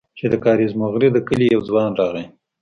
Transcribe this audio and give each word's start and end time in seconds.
چې 0.17 0.25
د 0.31 0.33
کاريز 0.45 0.71
موغري 0.79 1.09
د 1.13 1.17
کلي 1.27 1.47
يو 1.55 1.61
ځوان 1.69 1.89
راغى. 1.99 2.23